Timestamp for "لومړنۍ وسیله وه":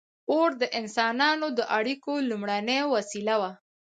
2.29-3.51